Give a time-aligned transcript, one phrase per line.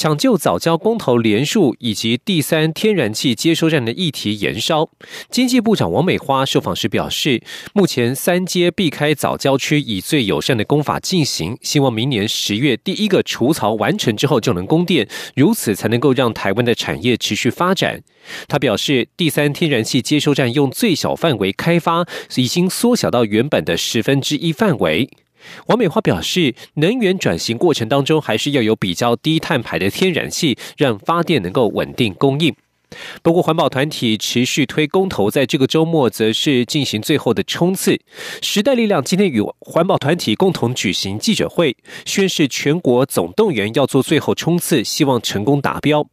[0.00, 4.88] 抢救早教公投连数以及第三天然气接收站的议题延烧，
[5.28, 7.42] 经济部长王美花受访时表示，
[7.74, 18.02] 目前三阶避开早教区以最友善的工法进行，希望明年十月第一个除槽完成之后就能供电，如此才能够让台湾的产业持续发展。
[18.48, 25.10] 他表示，第三天然气接收站用最小范围开发，已经缩小到原本的十分之一范围。
[25.66, 32.54] 王美花表示，能源转型过程当中，还是要有比较低碳排的天然气，让发电能够稳定供应。
[33.22, 38.00] 不过，环保团体持续推公投，在这个周末则是进行最后的冲刺。
[38.42, 46.04] 时代力量今天与环保团体共同举行记者会，宣示全国总动员要做最后冲刺，希望成功达标。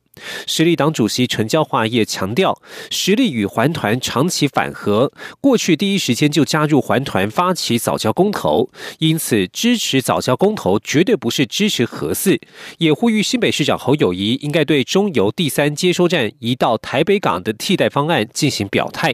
[0.45, 12.39] 实力党主席陈椒华也强调，实力与环团长期反核，过去第一时间就加入环团发起早教公投，因此支持早教公投绝对不是支持核四，
[12.79, 19.13] 也呼吁新北市长侯友谊应该对中油第三接收站移到台北港的替代方案进行表态。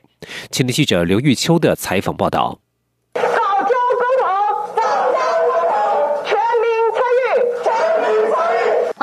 [0.52, 2.63] 前天记者刘玉秋的采访报道。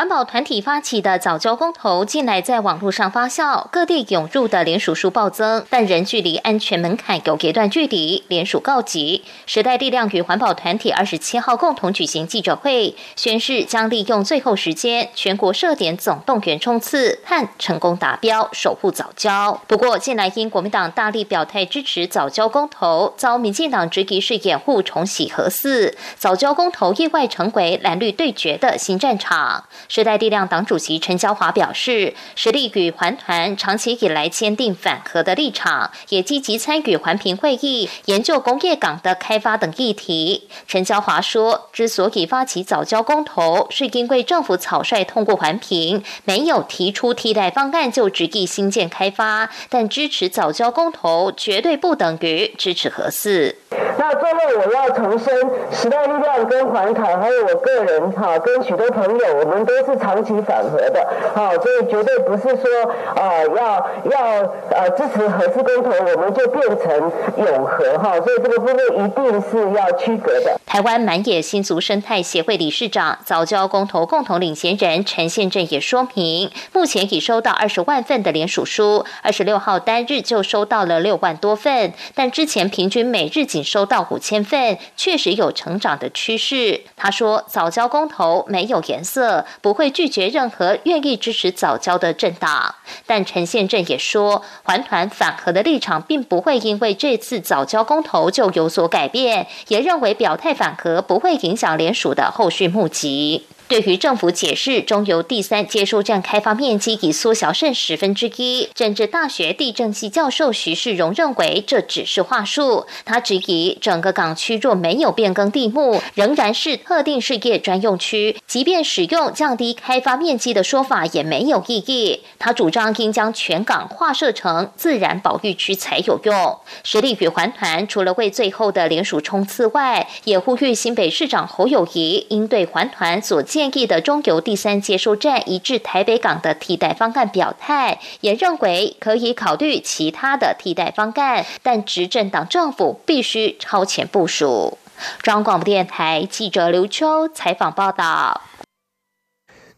[0.01, 8.25] 环保团体发起的早教公投，近来在网络上发酵，各地涌入的联署数暴增，但仍距离安全门槛有一段距离。
[8.29, 19.61] 联署告急，时代力量与环保团体二十七号共同举行记者会，宣誓将利用最后时间，全国设点总动员冲刺，盼成功达标，守护早教。
[19.67, 29.67] 不过，近来因国民党大力表态支持早教公投，遭民进党质疑是掩护重启核四，早教公投意外成为蓝绿对决的新战场。
[29.91, 40.49] 时代力量党主席陈椒华表示，实力与环团长期以来坚定反核的立场，也积极参与环评会议，研究工业港的开发等议题。
[40.69, 49.51] 陈椒华说，之所以发起早交公投，是因为政府草率通过环评，没有提出替代方案就执意新建开发。
[49.69, 53.57] 但支持早交公投，绝对不等于支持核四。
[53.99, 55.35] 那最后我要重申，
[55.73, 59.81] 时代力量跟环团还有我个人哈，跟许多朋友，我们都。
[59.81, 70.61] 是长期反核的，好，所以绝对不是说啊要要呃支持核四公投，我们就变成永和哈，所以这个部分一定是要区隔的。
[70.67, 86.83] 台湾满野新竹生态协会理事长、早教公投共同领衔人陈宪正也说明，目前已收到二十万份的联署书，二十六号单日就收到了六万多份，但之前平均每日仅收收到五千份，确实有成长的趋势。
[86.97, 89.81] 他说，早交公投没有颜色，不。
[89.81, 92.75] 会拒绝任何愿意支持早交的政党，
[93.07, 103.47] 但陈宪政也说，环团反核的立场并不会因为这次早交公投就有所改变，也认为表态反核不会影响联署的后续募集。
[103.71, 112.85] 对于政府解释中油第三接收站开发面积已缩小剩十分之一，政治大学地政系教授徐世荣认为这只是话术。
[113.05, 122.23] 他质疑整个港区若没有变更地目，仍然是特定事业专用区，即便使用降低开发面积的说法也没有意义。
[122.41, 126.59] 他主张应将全港划设成自然保育区才有用。
[126.83, 133.60] 实力与环团除了为最后的联署冲刺外，也呼吁新北市长侯友谊应对环团所建。
[133.61, 144.79] 建议的中油第三接收站移至台北港的替代方案表态，也认为可以考虑其他的替代方案，但执政党政府必须超前部署。
[145.21, 148.41] 中央广播电台记者刘秋采访报道。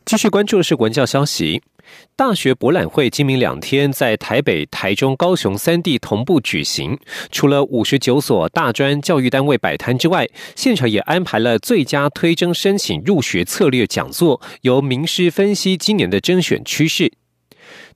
[0.04, 1.60] 继续关注的是文教消息。
[2.17, 6.99] 大学博览会今明两天在台北、台中、高雄三地同步举行。
[7.31, 17.12] 除了五十九所大专教育单位摆摊之外，现场也安排了最佳推甄申请入学策略讲座，由名师分析今年的甄选趋势。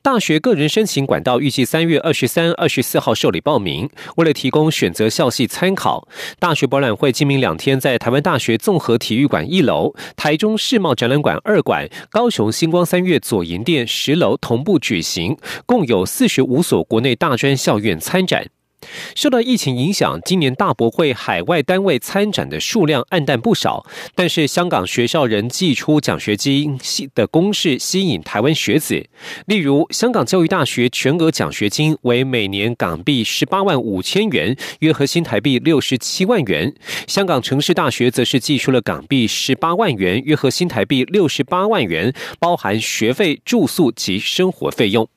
[0.07, 3.91] 大学个人申请管道预计三月二十三、二十四号受理报名。
[4.15, 6.07] 为了提供选择校系参考，
[6.39, 15.37] 大学博览会今明两天在台湾大学综合体育馆一楼、台中世贸展览馆二馆、高雄星光三月左营店十楼同步举行，
[15.67, 18.47] 共有四十五所国内大专校院参展。
[19.15, 23.85] 受到疫情影响，今年大博会海外单位参展的数量暗淡不少，
[24.15, 26.79] 但是香港学校仍寄出奖学金
[27.15, 29.07] 的公式吸引台湾学子。
[29.47, 36.73] 例如，香港教育大学全额奖学金为每年港币十八万五千元，约合新台币六十七万元；
[37.07, 45.09] 香港城市大学则是寄出了港币十八万元，约合新台币六十八万元，包含学费、住宿及生活费用。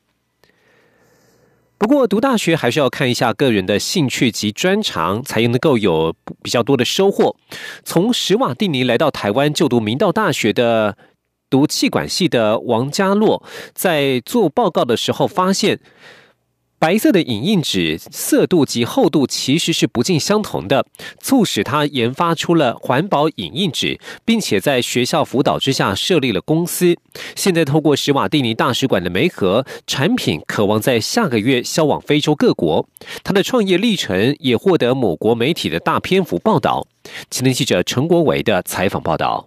[1.80, 7.38] 不过，读大学还是要看一下个人的兴趣及专长，才能够有比较多的收获。
[7.86, 10.98] 从史瓦蒂尼来到台湾就读明道大学的
[11.50, 13.42] 读气管系的王家洛，
[13.74, 15.80] 在做报告的时候发现。
[16.80, 20.86] 白色的影印纸色度及厚度其实是不尽相同的，
[21.20, 26.96] 促使他研发出了环保影印纸，并且在学校辅导之下设立了公司。
[27.36, 32.88] 现在透过史瓦蒂尼大使馆的媒合，产品渴望在下个月销往非洲各国。
[33.26, 36.88] 他的创业历程也获得某国媒体的大篇幅报道。
[37.30, 39.46] 青年记者陈国伟的采访报道。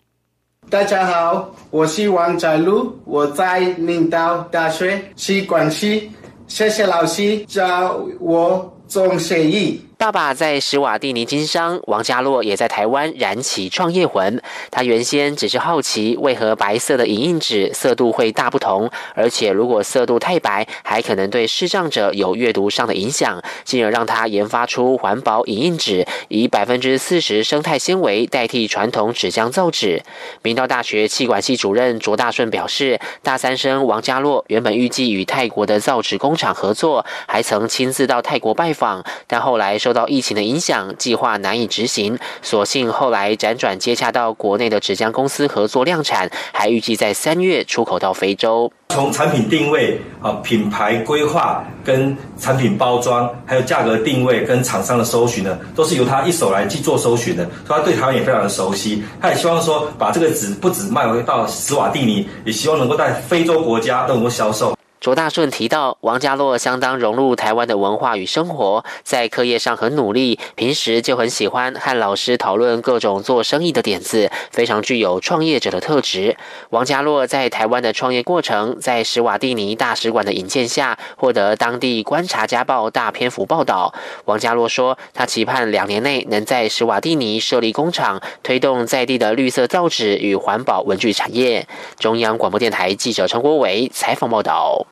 [0.69, 6.11] 大家好，我是王展路，我在明道大学气管系。
[6.47, 9.81] 谢谢老师教我做生意。
[10.03, 14.43] 爸爸在史瓦蒂尼经商，王家洛也在台湾燃起创业魂。
[14.69, 30.03] 他原先只是好奇，为何白色的影印纸色度会大不同，而且如果色度太白，还可能对视障者有阅读上的影响，进而让他研发出环保影印纸，以百分之四十生态纤维代替传统纸浆造纸。
[30.43, 48.73] 明道大学气管系主任卓大顺表示，大三生王家洛原本预计与泰国的造纸工厂合作，还曾亲自到泰国拜访，但后来受受到疫情的影响，计划难以执行，所幸后来辗转接洽到国内的纸浆公司合作量产，还预计在三月出口到非洲。
[48.89, 57.45] 从产品定位啊、品牌规划、跟产品包装，还有价格定位跟厂商的搜寻呢，都是由他一手来去做搜寻的。
[57.67, 64.75] 所以他对台湾也非常的熟悉，他也希望说把这个纸不止卖回到斯瓦蒂尼，也希望能够在非洲国家都能够销售。
[65.03, 76.37] 卓大顺提到，王家洛相当融入台湾的文化与生活，在课业上很努力，平时就很喜欢和老师讨论各种做生意的点子，非常具有创业者的特质。
[76.71, 83.93] 王家洛在台湾的创业过程，在史瓦蒂尼大使馆的引荐下，获得当地《观察家报》大篇幅报道。
[84.27, 91.67] 王家洛说，他期盼两年内能在史瓦蒂尼设立工厂，推动在地的绿色造纸与环保文具产业。
[91.99, 94.87] 中央广播电台记者陈国伟采访报道。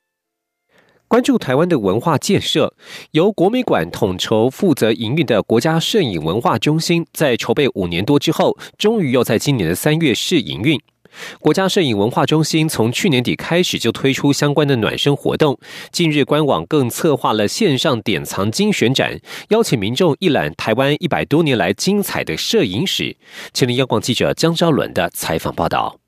[1.10, 2.72] 关注台湾的文化建设，
[3.10, 10.80] 由国美馆统筹负责营运的国家摄影文化中心，在筹备五年多之后，终于要在今年的三月试营运。
[11.40, 15.58] 国家摄影文化中心从去年底开始就推出相关的暖身活动，
[15.90, 19.18] 近日官网更策划了线上典藏精选展，
[19.48, 23.16] 邀请民众一览台湾一百多年来精彩的摄影史。
[23.52, 25.99] 前林央广记者江昭伦的采访报道。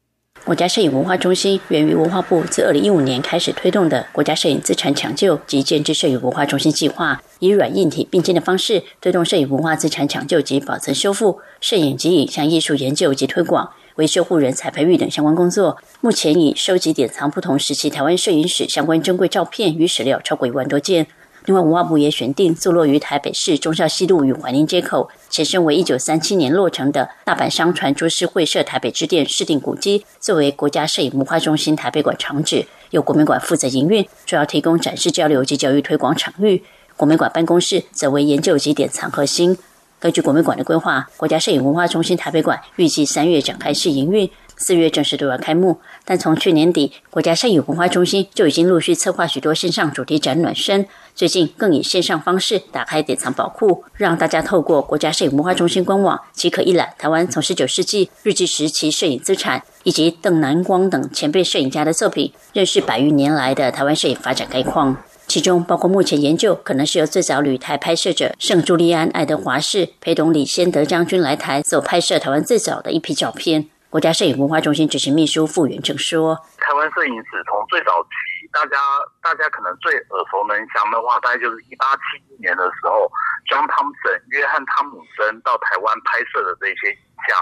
[0.45, 15.79] 国家摄影文化中心源于文化部自二零一五年开始推动的国家摄影资产抢救及建制摄影文化中心计划，以软硬体并进的方式推动摄影文化资产抢救及保存修复、摄影及影像艺术研究及推广、维修护人才培育等相关工作。
[16.01, 21.07] 目前已收集典藏不同时期台湾摄影史相关珍贵照片与史料超过一万多件。
[21.47, 36.63] 另外，文化部也选定坐落于台北市忠孝西路与怀宁街口，前身为一九三七年落成的大阪商船株式会社台北支店市定古迹，作为国家摄影文化中心台北馆场址，由国美馆负责营运，主要提供展示交流及教育推广场域。
[36.97, 39.59] 国美馆办公室则为研究及典藏核心。
[39.99, 44.31] 根据国美馆的规划，国家摄影文化中心台北馆预计三月展开试营运。
[44.59, 50.87] 四月正式对外开幕，但从去年底，国家摄影文化中心就已经陆续策划许多线上主题展暖身。
[51.15, 64.97] 最近更以线上方式打开典藏宝库，让大家透过国家摄影文化中心官网即可一览台湾从十九世纪日记时期摄影资产，以及邓南光等前辈摄影家的作品，认识百余年来的台湾摄影发展概况。
[65.29, 73.69] 其中包括目前研究可能是由最早旅台拍摄者圣朱利安·爱德华士陪同李先德将军来台所拍摄台湾最早的一批照片。
[73.89, 78.09] 国家摄影文化中心执行秘书傅元正说：“台湾摄影史从最早期，
[78.53, 78.77] 大家
[79.23, 83.11] 大家可能最耳熟能详的话，大概就是一八七一年的时候
[83.49, 87.33] ，John Thompson 约翰汤姆森到台湾拍摄的这些影像。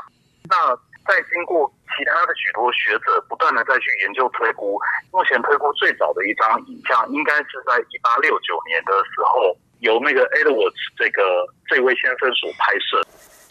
[0.49, 0.75] 那
[1.07, 4.79] 再经过其他的许多学者不断的再去研究推估，
[5.11, 11.23] 目前推估最早的一张影像，应该是在一八六九年的时候，由那个 Edwards 这个
[11.67, 13.03] 这位先生所拍摄。”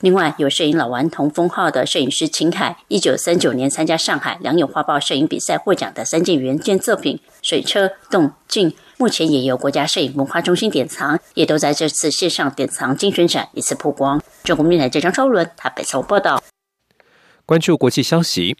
[0.01, 7.17] 另外，有摄影老顽童封号的摄影师秦凯，一九三九年参加上海良友画报摄影比赛获奖的三件原件作品
[7.49, 14.21] 《水车》《动静》，目前也由国家摄影文化中心典藏，也都在这次线上典藏精选展一次曝光。
[14.43, 16.43] 中国面台这张超伦台北从报道。
[17.47, 18.55] 关注国际消息。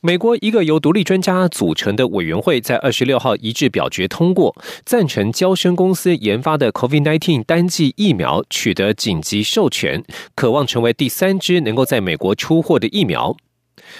[0.00, 4.54] 美国一个由独立专家组成的委员会在二十六号一致表决通过，
[4.86, 10.04] 赞成交生公司研发的 COVID-19 单剂疫苗取得紧急授权，
[10.36, 13.36] 渴望成为第三支能够在美国出货的疫苗。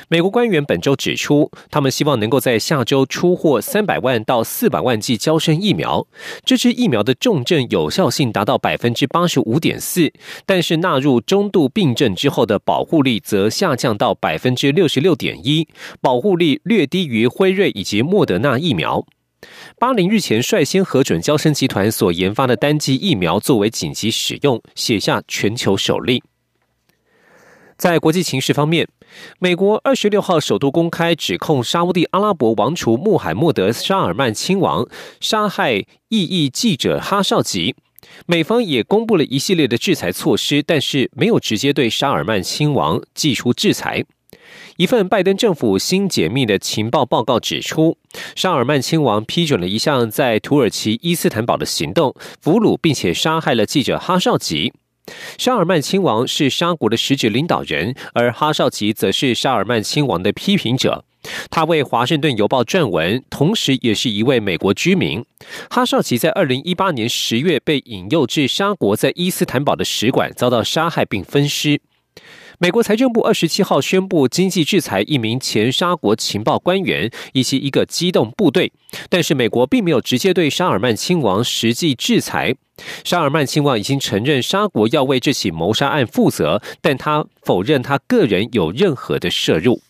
[0.09, 6.07] 美国官员本周指出，他们希望能够在下周出货三百万到四百万剂胶生疫苗。
[6.45, 10.13] 这支疫苗的重症有效性达到百分之八十五点四，
[10.47, 15.69] 但是纳入中度病症之后的保护力则下降到百分之六十六点一，
[16.01, 19.05] 保护力略低于辉瑞以及莫德纳疫苗。
[19.79, 26.23] 巴林日前率先核准胶生集团所研发的单剂疫苗作为紧急使用，写下全球首例。
[27.79, 28.87] 在国际情势方面，
[29.39, 34.87] 美国二十六号首度公开指控沙地阿拉伯王储穆罕默德·沙尔曼亲王
[35.21, 37.75] 杀害异议记者哈绍吉。
[38.27, 44.05] 美方也公布了一系列的制裁措施，但是没有直接对沙尔曼亲王寄出制裁。
[44.77, 47.99] 一份拜登政府新解密的情报报告指出，
[48.35, 54.73] 沙尔曼亲王批准了一项在土耳其伊斯坦堡的行动，俘虏并且杀害了记者哈绍吉。
[55.39, 61.05] 沙尔曼亲王是沙国的实质领导人，而哈绍奇则是沙尔曼亲王的批评者。
[61.51, 65.23] 他为《华盛顿邮报》撰文，同时也是一位美国居民。
[65.69, 71.81] 哈绍奇在二零一八年十月被引诱至沙国在伊斯坦堡的使馆，遭到杀害并分尸。
[72.63, 78.71] 美国财政部二十七号宣布经济制裁一名前沙国情报官员以及一个机动部队，
[79.09, 82.55] 但是美国并没有直接对沙尔曼亲王实际制裁。
[83.03, 89.81] 沙尔曼亲王已经承认沙国要为这起谋杀案负责，但他否认他个人有任何的涉入。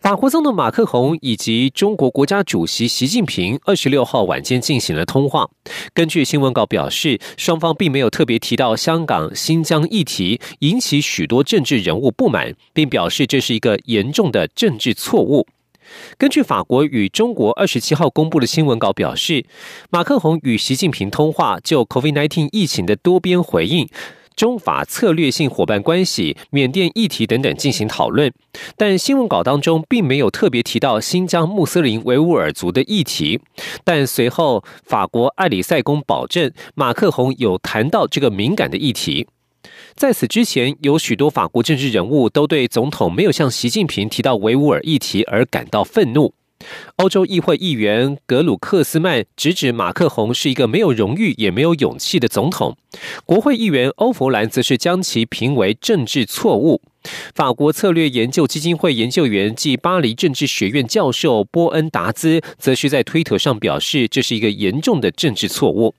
[0.00, 5.48] 法国总统马克宏以及中国国家主席习近平二十六号晚间进行了通话。
[5.94, 15.46] 根据新闻稿表示，双方并没有特别提到香港、新疆议题，引起许多政治人物不满，并表示这是一个严重的政治错误。
[16.18, 19.44] 根据法国与中国二十七号公布的新闻稿表示，
[19.90, 23.88] 马克宏与习近平通话，就 COVID-19 疫情的多边回应。
[24.36, 28.30] 中法策略性伙伴关系、缅甸议题等等进行讨论，
[28.76, 33.40] 但新闻稿当中并没有特别提到新疆穆斯林维吾尔族的议题。
[33.82, 39.26] 但随后，法国埃里塞宫保证，马克宏有谈到这个敏感的议题。
[39.94, 46.34] 在此之前，有许多法国政治人物都对总统没有向习近平提到维吾尔议题而感到愤怒。
[46.96, 52.76] 欧洲议会议员格鲁克斯曼直指马克宏是一个没有荣誉也没有勇气的总统。
[53.24, 56.80] 国会议员欧弗兰则是将其评为政治错误。
[57.34, 65.94] 法国策略研究基金会研究员暨巴黎政治学院教授波恩达兹则是在推特上表示，这是一个严重的政治错误。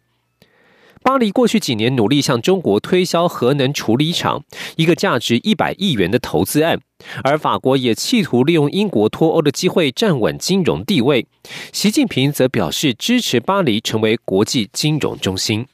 [1.07, 4.43] 巴黎过去几年努力向中国推销核能处理厂，
[4.75, 6.81] 一个价值一百亿元的投资案，
[7.23, 11.25] 而法国也企图利用英国脱欧的机会站稳金融地位。
[11.71, 15.65] 习近平则表示支持巴黎成为国际金融中心。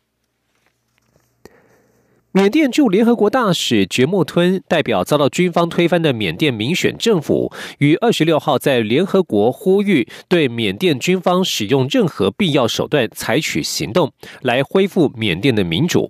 [2.36, 14.12] 缅甸驻联合国大使觉莫吞代表遭到军方推翻的缅甸民选政府，于二十六号在联合国呼吁对缅甸军方使用任何必要手段采取行动，
[14.42, 16.10] 来恢复缅甸的民主。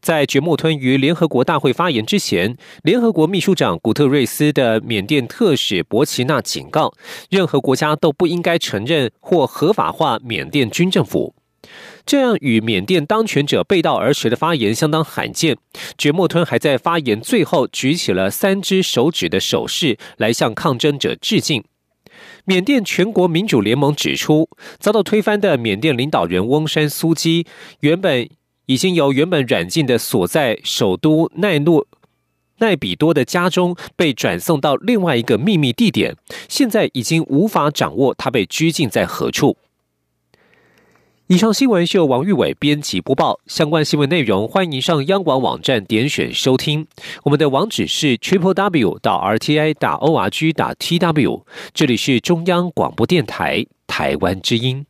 [0.00, 6.92] 在觉莫吞于联合国大会发言之前，联合国秘书长古特瑞斯的缅甸特使博奇纳警告，
[7.30, 11.36] 任何国家都不应该承认或合法化缅甸军政府。
[12.06, 15.56] 这样与缅甸当权者背道而驰的发言相当罕见。
[15.96, 21.64] 觉莫吞还在发言最后举起了三只手指的手势，来向抗争者致敬。
[22.44, 27.46] 缅甸全国民主联盟指出，遭到推翻的缅甸领导人翁山苏基，
[27.80, 28.28] 原本
[28.66, 31.86] 已经由原本软禁的所在首都奈诺
[32.58, 36.14] 奈比多的家中，被转送到另外一个秘密地点，
[36.48, 39.56] 现在已经无法掌握他被拘禁在何处。
[41.28, 43.40] 以上新闻是由王玉伟编辑播报。
[43.46, 46.86] 相关新闻内容，欢迎上央广网站点选收听。
[47.22, 51.46] 我们的网址是 triple w 到 r t i 打 o r g 打 t w。
[51.72, 54.84] 这里是中央广播电台台湾之音。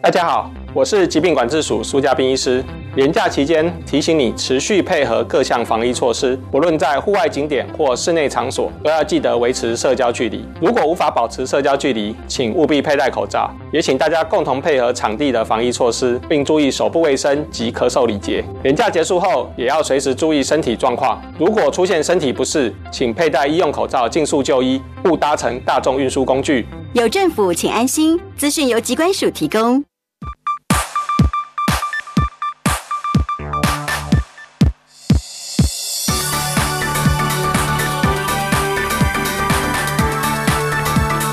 [0.00, 0.48] 大家好。
[0.72, 2.64] 我是疾病管制署苏家斌医师。
[2.94, 10.44] 连假期间，提醒你持续配合各项防疫措施，不论在户外景点或室内场所，都要记得维持社交距离。
[10.60, 13.50] 如果无法保持社交距离，请务必佩戴口罩。
[13.72, 18.44] 也请大家共同配合场地的防疫措施，并注意手部卫生及咳嗽礼节。
[18.62, 21.20] 连假结束后，也要随时注意身体状况。
[21.38, 26.66] 如果出现身体不适，请佩戴医用口罩，尽速就医，勿搭乘大众运输工具。
[26.94, 28.18] 有政府，请安心。
[28.36, 29.84] 资讯由机关署提供。